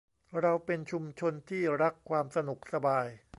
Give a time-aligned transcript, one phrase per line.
[0.39, 3.07] เราเป็นชุมชนที่รักความสนุกสบาย